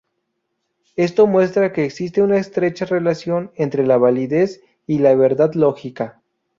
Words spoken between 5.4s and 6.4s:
lógica.